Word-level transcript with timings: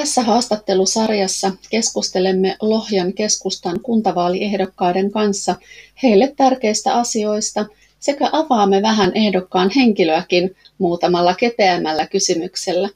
Tässä 0.00 0.22
haastattelusarjassa 0.22 1.52
keskustelemme 1.70 2.56
Lohjan 2.60 3.12
keskustan 3.12 3.80
kuntavaaliehdokkaiden 3.80 5.10
kanssa 5.10 5.56
heille 6.02 6.34
tärkeistä 6.36 6.94
asioista 6.94 7.66
sekä 7.98 8.28
avaamme 8.32 8.82
vähän 8.82 9.12
ehdokkaan 9.14 9.70
henkilöäkin 9.76 10.56
muutamalla 10.78 11.34
kepeämmällä 11.34 12.06
kysymyksellä. 12.06 12.88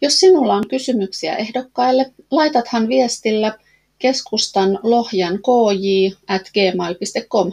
Jos 0.00 0.20
sinulla 0.20 0.54
on 0.54 0.68
kysymyksiä 0.68 1.36
ehdokkaille, 1.36 2.12
laitathan 2.30 2.88
viestillä 2.88 3.58
keskustan 3.98 4.78
lohjan 4.82 5.38
kj 5.38 6.14
at 6.26 6.50
gmail.com 6.52 7.52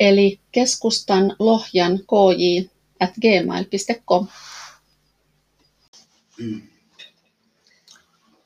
eli 0.00 0.38
keskustan 0.52 1.36
lohjan 1.38 1.98
kj 1.98 2.68
at 3.00 3.12
gmail.com. 3.20 4.26
Mm. 6.38 6.77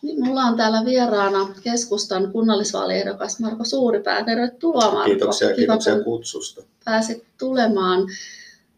Niin, 0.03 0.25
mulla 0.25 0.43
on 0.43 0.57
täällä 0.57 0.85
vieraana 0.85 1.55
keskustan 1.63 2.33
kunnallisvaaliehdokas 2.33 3.41
Marko 3.41 3.65
Suuripää. 3.65 4.25
Tervetuloa 4.25 4.93
Marko. 4.93 5.05
Kiitoksia, 5.05 5.49
Kiva, 5.49 5.57
kiitoksia 5.57 6.01
kutsusta. 6.01 6.63
Pääsit 6.85 7.25
tulemaan. 7.39 8.09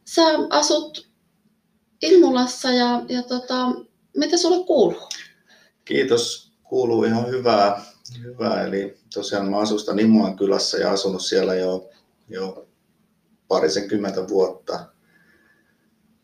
Sä 0.05 0.23
asut 0.51 1.09
Ilmulassa 2.03 2.71
ja, 2.71 3.03
ja 3.09 3.23
tota, 3.23 3.73
mitä 4.17 4.37
sulle 4.37 4.67
kuuluu? 4.67 5.09
Kiitos, 5.85 6.53
kuuluu 6.65 7.05
ihan 7.05 7.29
hyvää. 7.29 7.83
hyvää. 8.23 8.67
Eli 8.67 8.99
tosiaan 9.15 9.51
mä 9.51 9.59
asustan 9.59 9.99
Immolan 9.99 10.37
kylässä 10.37 10.79
ja 10.79 10.91
asunut 10.91 11.23
siellä 11.23 11.55
jo, 11.55 11.89
jo 12.29 12.67
parisenkymmentä 13.49 14.29
vuotta. 14.29 14.87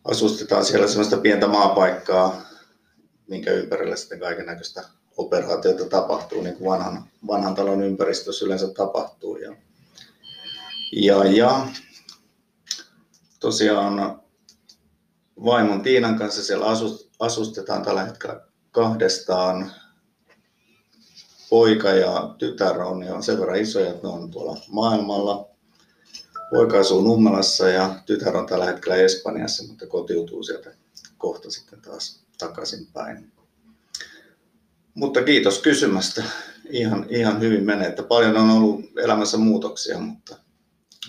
Asustetaan 0.05 0.65
siellä 0.65 0.89
sellaista 0.89 1.17
pientä 1.17 1.47
maapaikkaa, 1.49 2.43
minkä 3.31 3.51
ympärillä 3.51 3.97
sitten 3.97 4.21
kaiken 4.21 4.47
näköistä 4.47 4.85
operaatioita 5.17 5.85
tapahtuu, 5.85 6.43
niin 6.43 6.57
kuin 6.57 6.71
vanhan, 6.71 7.05
vanhan 7.27 7.55
talon 7.55 7.83
ympäristössä 7.83 8.47
yleensä 8.47 8.69
tapahtuu. 8.69 9.37
Ja, 9.37 9.57
ja, 10.93 11.25
ja 11.25 11.67
tosiaan 13.41 14.21
vaimon 15.45 15.83
Tiinan 15.83 16.19
kanssa 16.19 16.45
siellä 16.45 16.67
asustetaan 17.19 17.83
tällä 17.83 18.05
hetkellä 18.05 18.41
kahdestaan. 18.71 19.73
Poika 21.51 21.89
ja 21.89 22.35
tytär 22.39 22.83
on 22.83 23.03
jo 23.03 23.23
sen 23.23 23.41
verran 23.41 23.61
isoja, 23.61 23.91
että 23.91 24.07
ne 24.07 24.13
on 24.13 24.31
tuolla 24.31 24.61
maailmalla. 24.69 25.49
Poika 26.51 26.81
asuu 26.81 27.01
Nummelassa 27.01 27.69
ja 27.69 27.95
tytär 28.07 28.37
on 28.37 28.47
tällä 28.47 28.65
hetkellä 28.65 28.97
Espanjassa, 28.97 29.67
mutta 29.67 29.87
kotiutuu 29.87 30.43
sieltä 30.43 30.75
kohta 31.19 31.51
sitten 31.51 31.83
taas 31.83 32.21
takaisinpäin. 32.41 33.33
Mutta 34.95 35.23
kiitos 35.23 35.59
kysymästä. 35.59 36.25
Ihan, 36.71 37.07
ihan 37.09 37.41
hyvin 37.41 37.65
menee. 37.65 37.89
Että 37.89 38.03
paljon 38.03 38.37
on 38.37 38.51
ollut 38.51 38.81
elämässä 39.05 39.37
muutoksia, 39.37 39.99
mutta, 39.99 40.37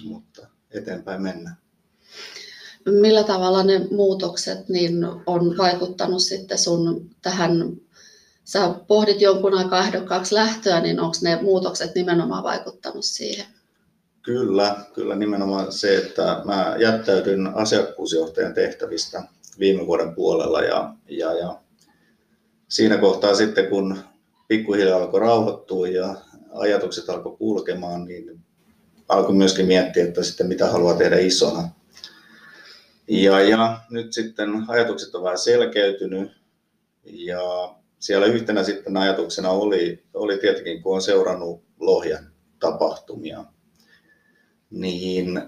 mutta 0.04 0.48
eteenpäin 0.72 1.22
mennään. 1.22 1.58
Millä 2.86 3.24
tavalla 3.24 3.64
ne 3.64 3.88
muutokset 3.92 4.70
niin 4.70 5.06
on 5.26 5.58
vaikuttanut 5.58 6.22
sitten 6.22 6.58
sun 6.58 7.10
tähän, 7.22 7.78
sä 8.44 8.76
pohdit 8.88 9.22
jonkun 9.22 9.54
aikaa 9.58 9.88
ehdokkaaksi 9.88 10.36
lähtöä, 10.36 10.82
niin 10.82 11.00
onko 11.00 11.18
ne 11.22 11.40
muutokset 11.42 11.96
nimenomaan 11.96 12.44
vaikuttanut 12.44 13.06
siihen? 13.06 13.46
Kyllä, 14.22 14.86
kyllä 14.94 15.16
nimenomaan 15.16 15.72
se, 15.72 15.98
että 15.98 16.42
mä 16.46 16.76
jättäydyn 16.80 17.48
asiakkuusjohtajan 17.56 18.54
tehtävistä 18.54 19.24
viime 19.60 19.88
vuoden 19.88 20.16
puolella 20.16 20.62
ja, 20.62 20.94
ja, 21.10 21.34
ja 21.34 21.62
siinä 22.70 22.98
kohtaa 22.98 23.36
sitten 23.36 23.68
kun 23.68 23.98
pikkuhiljaa 24.48 25.00
alkoi 25.00 25.20
rauhoittua 25.20 25.88
ja 25.88 26.16
ajatukset 26.54 27.10
alkoi 27.10 27.38
kulkemaan, 27.38 28.06
niin 28.06 28.40
alkoi 29.08 29.36
myöskin 29.36 29.66
miettiä, 29.66 30.04
että 30.04 30.24
sitten 30.24 30.48
mitä 30.48 30.68
haluaa 30.72 30.98
tehdä 30.98 31.20
isona. 31.20 31.70
Ja, 33.08 33.42
ja 33.42 33.80
nyt 33.90 34.14
sitten 34.14 34.50
ajatukset 34.68 35.16
on 35.16 35.24
vähän 35.24 35.38
selkeytynyt 35.38 36.32
ja 37.04 37.76
siellä 38.00 38.26
yhtenä 38.26 38.64
sitten 38.64 38.98
ajatuksena 38.98 39.50
oli, 39.50 40.04
oli 40.14 40.38
tietenkin, 40.38 40.84
kun 40.84 40.96
on 40.96 41.02
seurannut 41.02 41.64
Lohjan 41.80 42.32
tapahtumia, 42.60 43.46
niin 44.70 45.42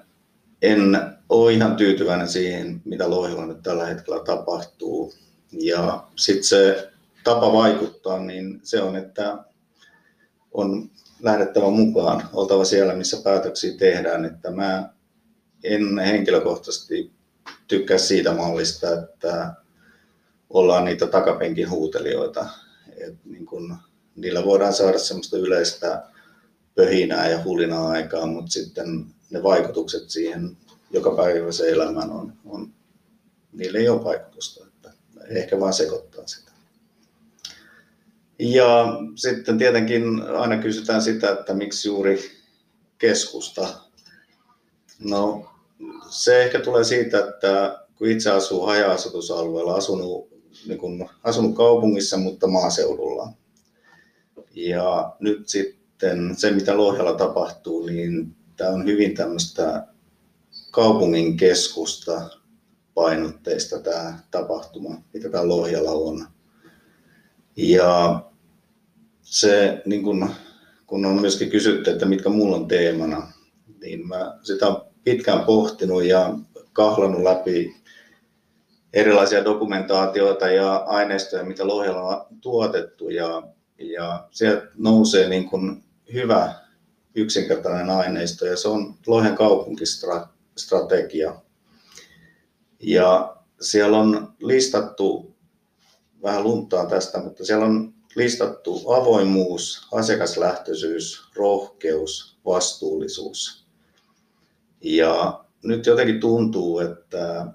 en 0.63 0.99
ole 1.29 1.53
ihan 1.53 1.75
tyytyväinen 1.75 2.29
siihen, 2.29 2.81
mitä 2.85 3.09
Lohjalla 3.09 3.45
nyt 3.45 3.63
tällä 3.63 3.85
hetkellä 3.85 4.23
tapahtuu. 4.23 5.13
Ja 5.51 6.03
sitten 6.15 6.43
se 6.43 6.91
tapa 7.23 7.53
vaikuttaa, 7.53 8.19
niin 8.19 8.59
se 8.63 8.81
on, 8.81 8.95
että 8.95 9.37
on 10.51 10.89
lähdettävä 11.21 11.69
mukaan, 11.69 12.29
oltava 12.33 12.65
siellä, 12.65 12.95
missä 12.95 13.17
päätöksiä 13.23 13.77
tehdään. 13.77 14.25
Että 14.25 14.51
mä 14.51 14.89
en 15.63 15.99
henkilökohtaisesti 15.99 17.11
tykkää 17.67 17.97
siitä 17.97 18.33
mallista, 18.33 18.93
että 18.93 19.53
ollaan 20.49 20.85
niitä 20.85 21.07
takapenkin 21.07 21.69
huutelijoita. 21.69 22.45
Et 22.97 23.15
niin 23.25 23.45
kun, 23.45 23.75
niillä 24.15 24.45
voidaan 24.45 24.73
saada 24.73 24.99
semmoista 24.99 25.37
yleistä 25.37 26.03
pöhinää 26.75 27.29
ja 27.29 27.43
hulinaa 27.43 27.89
aikaa, 27.89 28.25
mutta 28.25 28.51
sitten 28.51 29.05
ne 29.33 29.43
vaikutukset 29.43 30.09
siihen 30.09 30.57
joka 30.93 31.15
se 31.51 31.69
elämään 31.69 32.11
on, 32.11 32.33
on, 32.45 32.73
niillä 33.53 33.79
ei 33.79 33.89
ole 33.89 34.03
vaikutusta. 34.03 34.65
Että 34.67 34.91
ehkä 35.29 35.59
vaan 35.59 35.73
sekoittaa 35.73 36.27
sitä. 36.27 36.51
Ja 38.39 38.99
sitten 39.15 39.57
tietenkin 39.57 40.21
aina 40.21 40.57
kysytään 40.57 41.01
sitä, 41.01 41.31
että 41.31 41.53
miksi 41.53 41.87
juuri 41.87 42.19
keskusta. 42.97 43.67
No 44.99 45.49
se 46.09 46.43
ehkä 46.43 46.59
tulee 46.59 46.83
siitä, 46.83 47.19
että 47.19 47.79
kun 47.95 48.07
itse 48.07 48.31
asuu 48.31 48.65
haja-asutusalueella, 48.65 49.75
asunut, 49.75 50.29
niin 50.67 50.77
kun, 50.77 51.09
asunut 51.23 51.55
kaupungissa, 51.55 52.17
mutta 52.17 52.47
maaseudulla. 52.47 53.29
Ja 54.55 55.15
nyt 55.19 55.49
sitten 55.49 56.35
se, 56.37 56.51
mitä 56.51 56.77
Lohjalla 56.77 57.13
tapahtuu, 57.13 57.85
niin 57.85 58.35
tämä 58.57 58.69
on 58.69 58.85
hyvin 58.85 59.15
tämmöistä 59.15 59.87
kaupungin 60.71 61.37
keskusta 61.37 62.29
painotteista 62.93 63.79
tämä 63.79 64.19
tapahtuma, 64.31 65.01
mitä 65.13 65.29
tämä 65.29 65.47
Lohjalla 65.47 65.91
on. 65.91 66.27
Ja 67.57 68.23
se, 69.21 69.81
niin 69.85 70.03
kun, 70.03 70.29
kun 70.87 71.05
on 71.05 71.21
myöskin 71.21 71.49
kysytty, 71.49 71.91
että 71.91 72.05
mitkä 72.05 72.29
mulla 72.29 72.55
on 72.55 72.67
teemana, 72.67 73.31
niin 73.81 74.07
mä 74.07 74.39
sitä 74.43 74.67
olen 74.67 74.81
pitkään 75.03 75.45
pohtinut 75.45 76.03
ja 76.03 76.33
kahlannut 76.73 77.23
läpi 77.23 77.75
erilaisia 78.93 79.45
dokumentaatioita 79.45 80.47
ja 80.47 80.75
aineistoja, 80.75 81.43
mitä 81.43 81.67
Lohjalla 81.67 82.01
on 82.01 82.41
tuotettu. 82.41 83.09
Ja, 83.09 83.43
ja 83.77 84.27
sieltä 84.31 84.67
nousee 84.77 85.29
niin 85.29 85.49
kun 85.49 85.83
hyvä 86.13 86.62
yksinkertainen 87.15 87.89
aineisto 87.89 88.45
ja 88.45 88.57
se 88.57 88.67
on 88.67 88.97
Lohjan 89.07 89.37
kaupunkistrategia. 89.37 91.41
Ja 92.79 93.37
siellä 93.61 93.99
on 93.99 94.33
listattu, 94.39 95.35
vähän 96.23 96.43
luntaa 96.43 96.85
tästä, 96.85 97.19
mutta 97.19 97.45
siellä 97.45 97.65
on 97.65 97.93
listattu 98.15 98.91
avoimuus, 98.91 99.87
asiakaslähtöisyys, 99.91 101.23
rohkeus, 101.35 102.37
vastuullisuus. 102.45 103.67
Ja 104.81 105.43
nyt 105.63 105.85
jotenkin 105.85 106.19
tuntuu, 106.19 106.79
että 106.79 107.47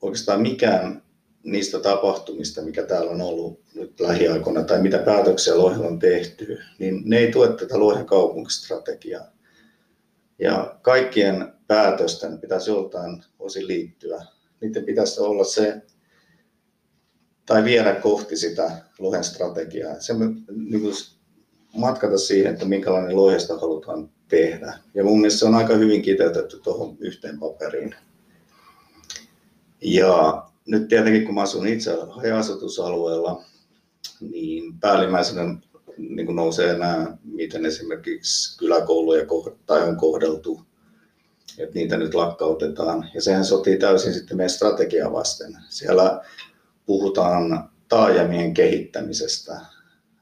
oikeastaan 0.00 0.42
mikään 0.42 1.03
niistä 1.44 1.80
tapahtumista, 1.80 2.62
mikä 2.62 2.82
täällä 2.82 3.10
on 3.10 3.20
ollut 3.20 3.60
nyt 3.74 4.00
lähiaikoina, 4.00 4.62
tai 4.62 4.82
mitä 4.82 4.98
päätöksiä 4.98 5.58
Lohjalla 5.58 5.86
on 5.86 5.98
tehty, 5.98 6.58
niin 6.78 7.02
ne 7.04 7.18
ei 7.18 7.32
tue 7.32 7.48
tätä 7.48 7.80
Lohjan 7.80 8.06
kaupunkistrategiaa. 8.06 9.30
Ja 10.38 10.78
kaikkien 10.82 11.52
päätösten 11.66 12.38
pitäisi 12.38 12.70
joltain 12.70 13.24
osin 13.38 13.66
liittyä. 13.66 14.24
Niiden 14.60 14.84
pitäisi 14.84 15.20
olla 15.20 15.44
se 15.44 15.82
tai 17.46 17.64
viedä 17.64 17.94
kohti 17.94 18.36
sitä 18.36 18.70
lohen 18.98 19.24
strategiaa. 19.24 20.00
Se, 20.00 20.14
niin 20.14 20.92
matkata 21.76 22.18
siihen, 22.18 22.52
että 22.52 22.64
minkälainen 22.64 23.16
lohesta 23.16 23.58
halutaan 23.58 24.10
tehdä. 24.28 24.78
Ja 24.94 25.04
mun 25.04 25.20
mielestä 25.20 25.38
se 25.38 25.46
on 25.46 25.54
aika 25.54 25.74
hyvin 25.74 26.02
kiteytetty 26.02 26.60
tuohon 26.60 26.96
yhteen 26.98 27.38
paperiin. 27.38 27.94
Ja 29.80 30.46
nyt 30.66 30.88
tietenkin 30.88 31.24
kun 31.24 31.34
mä 31.34 31.42
asun 31.42 31.66
itse 31.66 31.96
haja-asutusalueella, 32.10 33.44
niin 34.20 34.80
päällimmäisenä 34.80 35.56
niin 35.98 36.26
kuin 36.26 36.36
nousee 36.36 36.78
nämä, 36.78 37.16
miten 37.24 37.66
esimerkiksi 37.66 38.58
kyläkouluja 38.58 39.24
tai 39.66 39.88
on 39.88 39.96
kohdeltu, 39.96 40.60
että 41.58 41.74
niitä 41.74 41.96
nyt 41.96 42.14
lakkautetaan. 42.14 43.10
Ja 43.14 43.22
sehän 43.22 43.44
sotii 43.44 43.78
täysin 43.78 44.14
sitten 44.14 44.36
meidän 44.36 44.50
strategiaa 44.50 45.12
vasten. 45.12 45.56
Siellä 45.68 46.24
puhutaan 46.86 47.70
taajamien 47.88 48.54
kehittämisestä. 48.54 49.60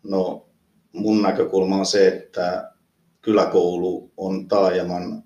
No, 0.02 0.46
mun 0.92 1.22
näkökulma 1.22 1.76
on 1.76 1.86
se, 1.86 2.08
että 2.08 2.72
kyläkoulu 3.22 4.12
on 4.16 4.48
taajaman 4.48 5.24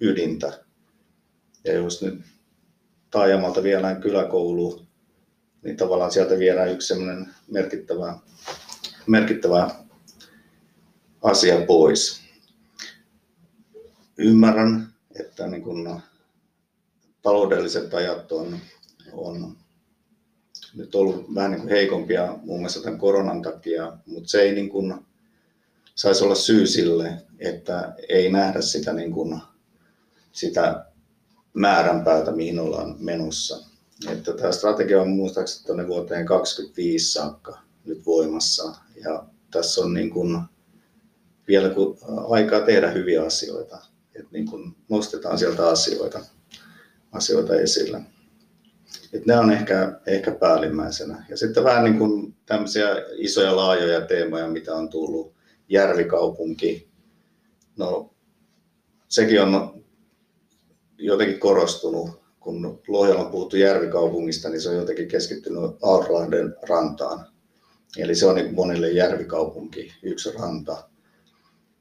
ydintä. 0.00 0.64
Ja 1.64 1.72
jos 1.72 2.02
nyt 2.02 2.20
taajamalta 3.16 3.62
viedään 3.62 4.00
kyläkoulu, 4.00 4.86
niin 5.62 5.76
tavallaan 5.76 6.12
sieltä 6.12 6.38
viedään 6.38 6.72
yksi 6.72 6.88
sellainen 6.88 7.34
merkittävä, 7.50 8.18
merkittävä 9.06 9.70
asia 11.22 11.66
pois. 11.66 12.20
Ymmärrän, 14.18 14.88
että 15.20 15.46
niin 15.46 15.62
kun 15.62 16.00
taloudelliset 17.22 17.94
ajat 17.94 18.32
on, 18.32 18.58
on 19.12 19.56
nyt 20.74 20.94
ollut 20.94 21.34
vähän 21.34 21.50
niin 21.50 21.68
heikompia 21.68 22.38
muun 22.42 22.60
muassa 22.60 22.82
tämän 22.82 22.98
koronan 22.98 23.42
takia, 23.42 23.96
mutta 24.06 24.28
se 24.28 24.40
ei 24.40 24.54
niin 24.54 24.68
kuin 24.68 24.94
saisi 25.94 26.24
olla 26.24 26.34
syy 26.34 26.66
sille, 26.66 27.22
että 27.38 27.94
ei 28.08 28.32
nähdä 28.32 28.60
sitä, 28.60 28.92
niin 28.92 29.12
kuin, 29.12 29.40
sitä 30.32 30.86
määränpäätä, 31.56 32.32
mihin 32.32 32.60
ollaan 32.60 32.96
menossa. 32.98 33.66
Että 34.08 34.32
tämä 34.32 34.52
strategia 34.52 35.02
on 35.02 35.08
muistaakseni 35.08 35.66
tuonne 35.66 35.88
vuoteen 35.88 36.26
2025 36.26 37.12
saakka 37.12 37.58
nyt 37.84 38.06
voimassa. 38.06 38.74
Ja 39.04 39.24
tässä 39.50 39.80
on 39.80 39.94
niin 39.94 40.10
kuin 40.10 40.40
vielä 41.48 41.68
kun 41.68 41.98
aikaa 42.28 42.60
tehdä 42.60 42.90
hyviä 42.90 43.22
asioita. 43.22 43.78
Että 44.14 44.28
niin 44.32 44.46
kuin 44.46 44.76
nostetaan 44.88 45.38
sieltä 45.38 45.68
asioita, 45.68 46.20
asioita 47.12 47.54
esille. 47.54 48.00
Et 49.12 49.26
ne 49.26 49.38
on 49.38 49.52
ehkä, 49.52 50.00
ehkä 50.06 50.30
päällimmäisenä. 50.30 51.26
Ja 51.28 51.36
sitten 51.36 51.64
vähän 51.64 51.84
niin 51.84 51.98
kuin 51.98 52.36
tämmöisiä 52.46 52.88
isoja 53.16 53.56
laajoja 53.56 54.00
teemoja, 54.00 54.48
mitä 54.48 54.74
on 54.74 54.88
tullut. 54.88 55.34
Järvikaupunki. 55.68 56.88
No, 57.76 58.14
sekin 59.08 59.42
on 59.42 59.84
jotenkin 60.98 61.40
korostunut. 61.40 62.10
Kun 62.40 62.80
Lohjalla 62.88 63.24
on 63.24 63.30
puhuttu 63.30 63.56
järvikaupungista, 63.56 64.48
niin 64.48 64.60
se 64.60 64.68
on 64.68 64.76
jotenkin 64.76 65.08
keskittynyt 65.08 65.60
Outlanden 65.82 66.54
rantaan. 66.68 67.26
Eli 67.98 68.14
se 68.14 68.26
on 68.26 68.34
niin 68.34 68.54
monille 68.54 68.90
järvikaupunki, 68.90 69.92
yksi 70.02 70.32
ranta. 70.32 70.88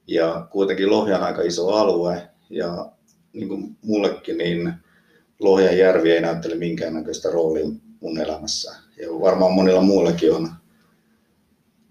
Ja 0.07 0.47
kuitenkin 0.51 0.89
Lohja 0.89 1.17
on 1.17 1.23
aika 1.23 1.41
iso 1.41 1.67
alue 1.67 2.29
ja 2.49 2.91
niin 3.33 3.49
kuin 3.49 3.77
mullekin, 3.81 4.37
niin 4.37 4.73
Lohjan 5.39 5.77
järvi 5.77 6.11
ei 6.11 6.21
näyttele 6.21 6.55
minkäännäköistä 6.55 7.29
roolia 7.29 7.65
mun 7.99 8.19
elämässä. 8.19 8.75
Ja 9.01 9.07
varmaan 9.09 9.51
monilla 9.51 9.81
muillakin 9.81 10.33
on, 10.33 10.49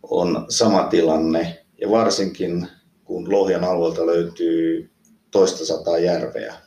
on 0.03 0.47
sama 0.49 0.83
tilanne. 0.83 1.65
Ja 1.81 1.91
varsinkin 1.91 2.69
kun 3.05 3.33
Lohjan 3.33 3.65
alueelta 3.65 4.07
löytyy 4.07 4.91
toista 5.31 5.67
sataa 5.67 5.99
järveä. 5.99 6.64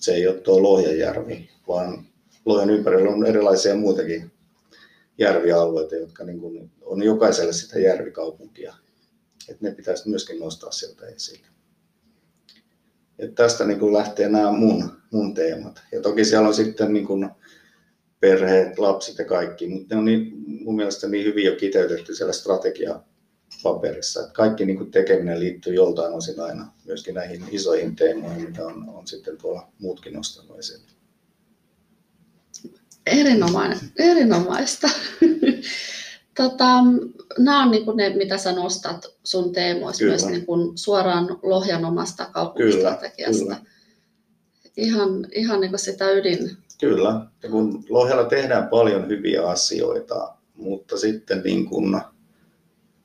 Se 0.00 0.14
ei 0.14 0.28
ole 0.28 0.40
tuo 0.40 0.62
Lohjanjärvi, 0.62 1.50
vaan 1.68 2.06
Lohjan 2.44 2.70
ympärillä 2.70 3.10
on 3.10 3.26
erilaisia 3.26 3.76
muitakin 3.76 4.30
järvialueita, 5.18 5.96
jotka 5.96 6.24
niin 6.24 6.40
kuin 6.40 6.70
on 6.82 7.02
jokaiselle 7.02 7.52
sitä 7.52 7.78
järvikaupunkia. 7.78 8.74
Et 9.48 9.60
ne 9.60 9.70
pitäisi 9.70 10.08
myöskin 10.08 10.38
nostaa 10.38 10.70
sieltä 10.70 11.06
esille. 11.06 11.46
Et 13.18 13.34
tästä 13.34 13.64
niin 13.64 13.78
kuin 13.78 13.92
lähtee 13.92 14.28
nämä 14.28 14.52
mun, 14.52 14.90
mun 15.10 15.34
teemat. 15.34 15.82
Ja 15.92 16.00
toki 16.00 16.24
siellä 16.24 16.48
on 16.48 16.54
sitten 16.54 16.92
niin 16.92 17.06
kuin 17.06 17.28
perheet, 18.20 18.78
lapset 18.78 19.18
ja 19.18 19.24
kaikki, 19.24 19.66
mutta 19.66 19.94
ne 19.94 19.98
on 19.98 20.04
niin, 20.04 20.32
mun 20.46 20.76
mielestä 20.76 21.08
niin 21.08 21.24
hyvin 21.24 21.46
jo 21.46 21.56
kiteytetty 21.56 22.14
siellä 22.14 22.32
strategiapaperissa. 23.50 24.20
Että 24.20 24.32
kaikki 24.32 24.66
niin 24.66 24.76
kuin 24.76 24.90
tekeminen 24.90 25.40
liittyy 25.40 25.74
joltain 25.74 26.14
osin 26.14 26.40
aina 26.40 26.72
myöskin 26.84 27.14
näihin 27.14 27.44
isoihin 27.50 27.96
teemoihin, 27.96 28.42
mitä 28.42 28.66
on, 28.66 28.88
on 28.88 29.06
sitten 29.06 29.38
tuolla 29.38 29.68
muutkin 29.78 30.12
nostanut 30.12 30.58
esille. 30.58 30.90
Erinomainen, 33.06 33.78
erinomaista. 33.98 34.88
Tota, 36.36 36.68
nämä 37.38 37.62
on 37.62 37.70
niin 37.70 37.96
ne, 37.96 38.16
mitä 38.16 38.38
sä 38.38 38.52
nostat 38.52 39.06
sun 39.24 39.52
teemoissa 39.52 39.98
kyllä. 39.98 40.10
myös 40.10 40.26
niin 40.26 40.46
kuin 40.46 40.78
suoraan 40.78 41.38
Lohjan 41.42 41.84
omasta 41.84 42.26
kaupunkistrategiasta. 42.26 43.44
Kyllä, 43.44 43.56
kyllä. 43.56 43.66
Ihan, 44.76 45.26
ihan 45.32 45.60
niin 45.60 45.70
kuin 45.70 45.80
sitä 45.80 46.10
ydin. 46.10 46.56
Kyllä, 46.80 47.26
ja 47.42 47.50
kun 47.50 47.84
Lohjalla 47.88 48.24
tehdään 48.24 48.68
paljon 48.68 49.08
hyviä 49.08 49.48
asioita, 49.48 50.34
mutta 50.54 50.98
sitten 50.98 51.42
niin 51.44 51.66
kuin, 51.66 52.00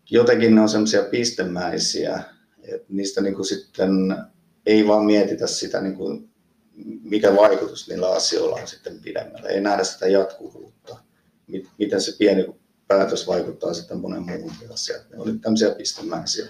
jotenkin 0.10 0.56
ne 0.56 0.62
on 0.62 0.70
semmoisia 0.70 1.04
pistemäisiä, 1.04 2.24
että 2.64 2.88
niistä 2.90 3.22
niin 3.22 3.36
kuin 3.36 3.46
sitten 3.46 4.16
ei 4.66 4.88
vaan 4.88 5.06
mietitä 5.06 5.48
sitä, 5.48 5.82
niin 5.82 5.96
kuin, 5.96 6.30
mikä 7.04 7.36
vaikutus 7.36 7.90
niillä 7.90 8.12
asioilla 8.12 8.56
on 8.56 8.68
sitten 8.68 9.00
pidemmällä. 9.00 9.50
Ei 9.50 9.62
nähdä 9.62 9.84
sitä 9.84 10.08
jatkuvuutta, 10.08 10.98
miten 11.78 12.02
se 12.02 12.16
pieni 12.18 12.46
päätös 12.88 13.28
vaikuttaa 13.28 13.74
sitten 13.74 13.98
monen 14.00 14.22
muun 14.22 14.52
asiaan. 14.74 15.02
Ne 15.12 15.18
oli 15.18 15.38
tämmöisiä 15.38 15.76
pistemäisiä. 15.76 16.46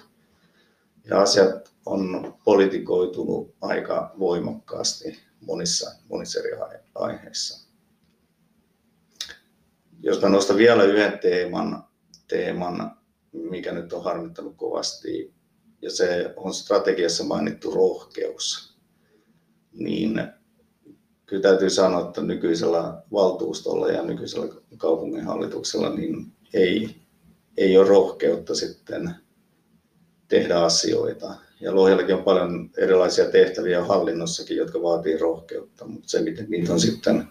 Ja 1.06 1.22
asiat 1.22 1.72
on 1.86 2.34
politikoitunut 2.44 3.56
aika 3.62 4.16
voimakkaasti 4.20 5.20
monissa, 5.42 5.92
monissa 6.10 6.40
eri 6.40 6.52
aiheissa. 6.96 7.70
Jos 10.00 10.22
mä 10.22 10.30
nostan 10.30 10.58
vielä 10.58 10.84
yhden 10.84 11.20
teeman, 11.20 11.84
teeman, 12.28 12.98
mikä 13.34 13.72
nyt 13.72 13.94
on 13.94 14.04
harmittanut 14.04 14.54
kovasti, 14.58 15.34
ja 15.82 15.92
se 15.92 16.34
on 16.36 16.54
strategiassa 16.54 17.24
mainittu 17.24 17.72
rohkeus, 17.72 18.78
niin 19.74 20.24
kyllä 21.26 21.42
täytyy 21.42 21.70
sanoa, 21.70 22.08
että 22.08 22.22
nykyisellä 22.22 23.02
valtuustolla 23.12 23.90
ja 23.90 24.04
nykyisellä 24.04 24.56
kaupunginhallituksella 24.78 25.90
niin 25.90 26.34
ei, 26.54 26.96
ei 27.58 27.78
ole 27.78 27.88
rohkeutta 27.88 28.56
sitten 28.56 29.16
tehdä 30.28 30.60
asioita. 30.60 31.36
Ja 31.60 31.76
Lohjallakin 31.76 32.16
on 32.16 32.24
paljon 32.24 32.70
erilaisia 32.78 33.26
tehtäviä 33.26 33.84
hallinnossakin, 33.84 34.58
jotka 34.58 34.82
vaatii 34.82 35.18
rohkeutta, 35.18 35.88
mutta 35.88 36.10
se, 36.10 36.22
miten 36.22 36.46
niitä 36.50 36.74
on 36.74 36.80
sitten 36.80 37.28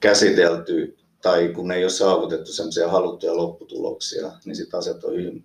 käsitelty 0.00 0.98
tai 1.28 1.48
kun 1.48 1.70
ei 1.70 1.84
ole 1.84 1.90
saavutettu 1.90 2.52
sellaisia 2.52 2.88
haluttuja 2.88 3.36
lopputuloksia, 3.36 4.32
niin 4.44 4.56
sitten 4.56 4.78
asiat 4.78 5.04
on 5.04 5.14
hyvin, 5.14 5.44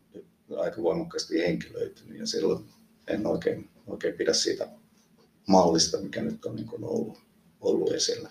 aika 0.57 0.83
voimakkaasti 0.83 1.39
henkilöitynyt 1.39 2.19
ja 2.19 2.27
silloin 2.27 2.65
en 3.07 3.27
oikein, 3.27 3.69
oikein 3.87 4.13
pidä 4.13 4.33
siitä 4.33 4.67
mallista, 5.47 5.97
mikä 5.97 6.21
nyt 6.21 6.45
on 6.45 6.55
niin 6.55 6.67
kuin 6.67 6.83
ollut, 6.83 7.17
ollut 7.61 7.91
esillä. 7.91 8.29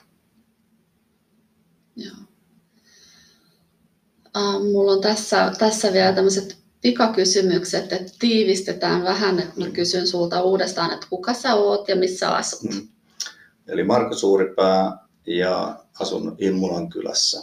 Joo. 1.97 2.15
Uh, 4.37 4.73
mulla 4.73 4.93
on 4.93 5.01
tässä, 5.01 5.53
tässä 5.59 5.93
vielä 5.93 6.13
tämmöiset 6.13 6.57
pikakysymykset, 6.83 7.93
että 7.93 8.13
tiivistetään 8.19 9.03
vähän, 9.03 9.39
että 9.39 9.61
mä 9.61 9.71
kysyn 9.71 10.07
sulta 10.07 10.43
uudestaan, 10.43 10.95
että 10.95 11.07
kuka 11.11 11.35
sä 11.35 11.55
oot 11.55 11.89
ja 11.89 11.97
missä 11.97 12.31
asut? 12.31 12.63
Mm. 12.63 12.89
Eli 13.69 13.85
Marko 13.85 14.15
Suuripää 14.15 14.99
ja 15.27 15.82
asun 16.01 16.37
Immulan 16.39 16.89
kylässä. 16.89 17.43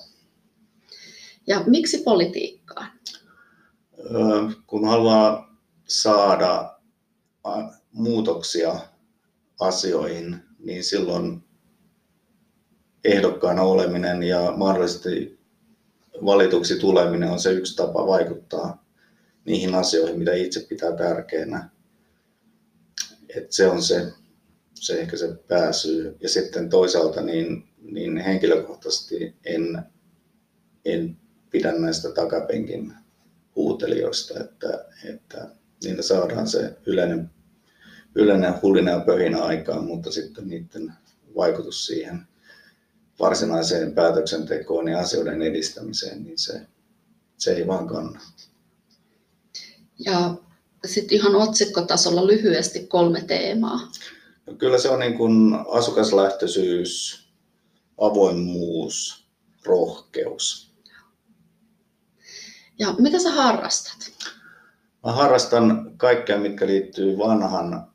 Ja 1.47 1.63
miksi 1.67 1.97
politiikkaa? 1.97 2.87
Kun 4.67 4.87
haluaa 4.87 5.55
saada 5.87 6.79
muutoksia 7.91 8.79
asioihin, 9.59 10.43
niin 10.59 10.83
silloin 10.83 11.43
ehdokkaana 13.03 13.61
oleminen 13.61 14.23
ja 14.23 14.53
mahdollisesti 14.57 15.39
valituksi 16.25 16.79
tuleminen 16.79 17.29
on 17.29 17.39
se 17.39 17.51
yksi 17.51 17.75
tapa 17.75 18.07
vaikuttaa 18.07 18.85
niihin 19.45 19.75
asioihin, 19.75 20.19
mitä 20.19 20.33
itse 20.33 20.59
pitää 20.69 20.95
tärkeänä. 20.95 21.69
Et 23.35 23.51
se 23.51 23.67
on 23.67 23.83
se, 23.83 24.13
se 24.79 24.99
ehkä 24.99 25.17
se 25.17 25.35
pääsyy. 25.47 26.17
Ja 26.21 26.29
sitten 26.29 26.69
toisaalta 26.69 27.21
niin, 27.21 27.69
niin 27.81 28.17
henkilökohtaisesti 28.17 29.35
en, 29.45 29.83
en 30.85 31.17
pidä 31.49 31.71
näistä 31.71 32.11
takapenkin 32.11 32.93
huutelijoista, 33.55 34.39
että, 34.39 34.85
että 35.05 35.47
niillä 35.83 36.01
saadaan 36.01 36.47
se 36.47 36.77
yleinen 36.85 37.29
yleinen 38.15 38.53
hulina 38.61 38.91
ja 38.91 38.99
pöhinä 38.99 39.43
aikaan, 39.43 39.85
mutta 39.85 40.11
sitten 40.11 40.47
niiden 40.47 40.93
vaikutus 41.35 41.85
siihen 41.85 42.19
varsinaiseen 43.19 43.93
päätöksentekoon 43.93 44.87
ja 44.87 44.99
asioiden 44.99 45.41
edistämiseen, 45.41 46.23
niin 46.23 46.39
se, 46.39 46.61
se 47.37 47.51
ei 47.51 47.67
vaan 47.67 47.87
kanna. 47.87 48.21
Ja 49.99 50.35
sitten 50.85 51.15
ihan 51.17 51.35
otsikkotasolla 51.35 52.27
lyhyesti 52.27 52.87
kolme 52.87 53.21
teemaa. 53.21 53.91
Kyllä 54.57 54.77
se 54.77 54.89
on 54.89 54.99
niin 54.99 55.17
kuin 55.17 55.55
asukaslähtöisyys, 55.71 57.23
avoimuus, 57.97 59.27
rohkeus. 59.65 60.73
Ja 62.79 62.95
mitä 62.99 63.19
sä 63.19 63.31
harrastat? 63.31 64.11
Mä 65.05 65.11
harrastan 65.11 65.91
kaikkea, 65.97 66.37
mitkä 66.37 66.67
liittyy 66.67 67.17
vanhan 67.17 67.89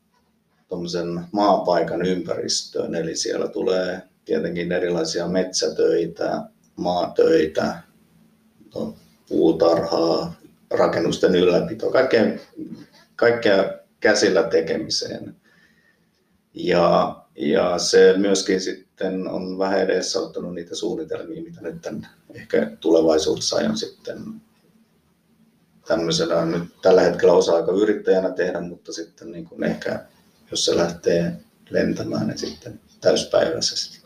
maapaikan 1.32 2.06
ympäristöön. 2.06 2.94
Eli 2.94 3.16
siellä 3.16 3.48
tulee 3.48 4.02
tietenkin 4.24 4.72
erilaisia 4.72 5.28
metsätöitä, 5.28 6.42
maatöitä, 6.76 7.82
no, 8.74 8.94
puutarhaa, 9.28 10.34
rakennusten 10.70 11.34
ylläpito, 11.34 11.90
kaikkea, 11.90 12.24
kaikkea 13.16 13.64
käsillä 14.00 14.42
tekemiseen. 14.42 15.36
Ja, 16.54 17.16
ja 17.36 17.78
se 17.78 18.14
myöskin 18.16 18.60
sitten 18.60 19.28
on 19.28 19.58
vähän 19.58 19.80
edesauttanut 19.80 20.54
niitä 20.54 20.74
suunnitelmia, 20.74 21.42
mitä 21.42 21.60
nyt 21.60 21.82
tämän 21.82 22.08
ehkä 22.34 22.70
tulevaisuudessa 22.80 23.56
aion 23.56 23.76
sitten 23.76 24.24
tämmöisenä 25.86 26.44
nyt 26.44 26.62
tällä 26.82 27.00
hetkellä 27.00 27.32
osa-aikayrittäjänä 27.32 28.30
tehdä, 28.30 28.60
mutta 28.60 28.92
sitten 28.92 29.32
niin 29.32 29.44
kuin 29.44 29.64
ehkä 29.64 30.04
jos 30.50 30.64
se 30.64 30.76
lähtee 30.76 31.32
lentämään, 31.70 32.26
niin 32.26 32.38
sitten 32.38 32.80
täyspäiväisesti. 33.00 34.04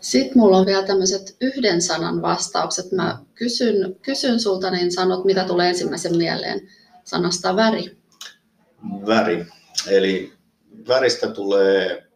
Sitten 0.00 0.38
mulla 0.38 0.58
on 0.58 0.66
vielä 0.66 0.86
tämmöiset 0.86 1.36
yhden 1.40 1.82
sanan 1.82 2.22
vastaukset. 2.22 2.92
Mä 2.92 3.18
kysyn, 3.34 3.96
kysyn 4.02 4.40
sulta, 4.40 4.70
niin 4.70 4.92
sanot, 4.92 5.24
mitä 5.24 5.44
tulee 5.44 5.68
ensimmäisen 5.68 6.16
mieleen 6.16 6.60
sanasta 7.04 7.56
väri. 7.56 7.96
Väri. 9.06 9.46
Eli 9.88 10.32
väristä 10.88 11.28
tulee, 11.28 12.06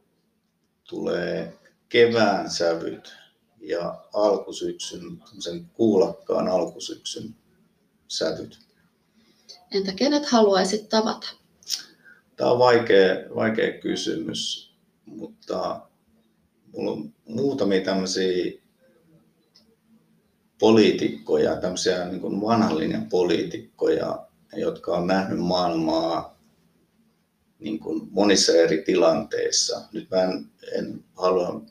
tulee 0.89 1.59
kevään 1.89 2.51
sävyt 2.51 3.13
ja 3.61 4.05
alkusyksyn, 4.13 5.23
sen 5.39 5.67
kuulakkaan 5.75 6.49
alkusyksyn 6.49 7.35
sävyt. 8.09 8.59
Entä 9.71 9.93
kenet 9.93 10.27
haluaisit 10.27 10.89
tavata? 10.89 11.27
Tämä 12.37 12.51
on 12.51 12.59
vaikea, 12.59 13.15
vaikea 13.35 13.81
kysymys, 13.81 14.73
mutta 15.07 15.81
mulla 16.73 16.93
on 16.93 17.15
muutamia 17.29 17.81
tämmöisiä 17.81 18.53
poliitikkoja, 20.59 21.57
tämmöisiä 21.57 22.05
niin 22.05 22.41
vanhan 22.41 22.79
linjan 22.79 23.09
poliitikkoja, 23.09 24.27
jotka 24.57 24.97
on 24.97 25.07
nähnyt 25.07 25.39
maailmaa 25.39 26.36
niin 27.59 27.79
kuin 27.79 28.09
monissa 28.11 28.53
eri 28.53 28.83
tilanteissa. 28.83 29.81
Nyt 29.93 30.11
mä 30.11 30.23
en, 30.23 30.47
en 30.79 31.05
halua 31.17 31.63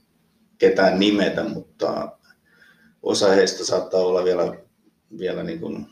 ketään 0.58 1.00
nimetä, 1.00 1.44
mutta 1.44 2.18
osa 3.04 3.32
heistä 3.32 3.65
saattaa 3.65 4.01
olla 4.01 4.24
vielä, 4.24 4.58
vielä 5.20 5.44
niin 5.44 5.60
kuin, 5.60 5.86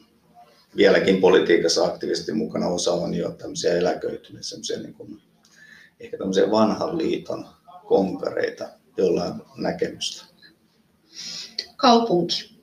vieläkin 0.75 1.21
politiikassa 1.21 1.85
aktiivisesti 1.85 2.31
mukana. 2.31 2.67
Osa 2.67 2.91
on 2.91 3.13
jo 3.13 3.31
tämmöisiä 3.31 3.73
eläköityneitä, 3.73 4.47
semmoisia 4.47 4.79
niin 4.79 4.93
kuin, 4.93 5.21
ehkä 5.99 6.17
tämmöisiä 6.17 6.51
vanhan 6.51 6.97
liiton 6.97 7.45
konkareita, 7.87 8.69
joilla 8.97 9.23
on 9.23 9.43
näkemystä. 9.57 10.25
Kaupunki. 11.75 12.59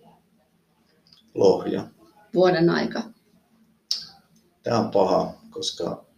Lohja. 1.35 1.89
Vuoden 2.35 2.71
aika. 2.71 3.03
Tämä 4.63 4.79
on 4.79 4.91
paha, 4.91 5.35
koska 5.51 6.10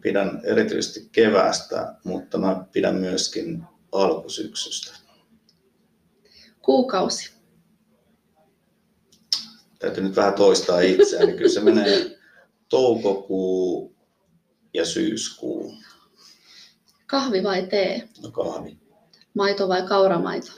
pidän 0.00 0.40
erityisesti 0.44 1.08
keväästä, 1.12 1.94
mutta 2.04 2.38
mä 2.38 2.64
pidän 2.72 2.94
myöskin 2.94 3.64
alkusyksystä. 3.92 4.92
Kuukausi. 6.62 7.32
Täytyy 9.78 10.04
nyt 10.04 10.16
vähän 10.16 10.34
toistaa 10.34 10.80
itseäni. 10.80 11.32
Kyllä 11.32 11.50
se 11.50 11.60
menee 11.60 12.18
toukokuu 12.68 13.94
ja 14.74 14.86
syyskuu. 14.86 15.74
Kahvi 17.06 17.42
vai 17.42 17.66
tee? 17.66 18.08
No 18.22 18.30
kahvi. 18.30 18.78
Maito 19.34 19.68
vai 19.68 19.82
kauramaito? 19.82 20.52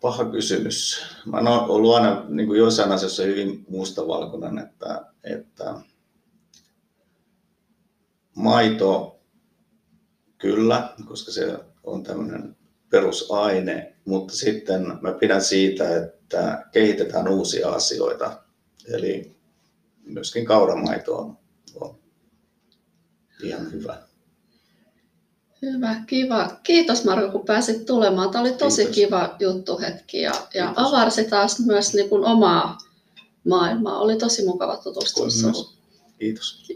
Paha 0.00 0.24
kysymys. 0.24 1.06
Mä 1.26 1.36
oon 1.36 1.70
ollut 1.70 1.94
aina 1.94 2.24
niin 2.28 2.46
kuin 2.46 2.58
joissain 2.58 2.92
asioissa 2.92 3.22
hyvin 3.22 3.64
mustavalkoinen, 3.68 4.58
että, 4.58 5.04
että 5.24 5.74
maito 8.38 9.20
kyllä, 10.38 10.94
koska 11.04 11.32
se 11.32 11.58
on 11.84 12.02
tämmöinen 12.02 12.56
perusaine, 12.90 13.94
mutta 14.04 14.36
sitten 14.36 14.98
mä 15.00 15.12
pidän 15.12 15.42
siitä, 15.42 15.96
että 15.96 16.64
kehitetään 16.72 17.28
uusia 17.28 17.70
asioita. 17.70 18.42
Eli 18.88 19.36
myöskin 20.04 20.44
kauramaito 20.44 21.18
on, 21.18 21.38
on 21.80 21.98
ihan 23.42 23.72
hyvä. 23.72 24.02
Hyvä, 25.62 26.02
kiva. 26.06 26.50
Kiitos 26.62 27.04
Marko, 27.04 27.32
kun 27.32 27.44
pääsit 27.44 27.86
tulemaan. 27.86 28.30
Tämä 28.30 28.42
oli 28.42 28.52
tosi 28.52 28.82
Kiitos. 28.82 28.94
kiva 28.94 29.36
juttu 29.38 29.78
hetki 29.78 30.20
ja, 30.20 30.32
ja 30.54 30.72
avarsi 30.76 31.24
taas 31.24 31.60
myös 31.60 31.94
niin 31.94 32.08
kuin 32.08 32.24
omaa 32.24 32.78
maailmaa. 33.48 33.98
Oli 33.98 34.16
tosi 34.16 34.44
mukava 34.44 34.76
tutustua 34.76 35.26
Kiitos. 36.18 36.68